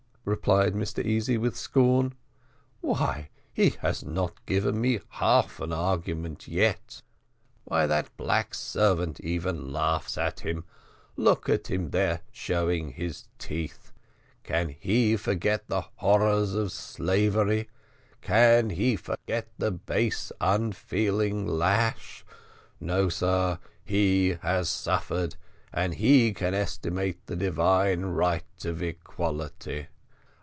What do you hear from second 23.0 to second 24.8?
sir, he has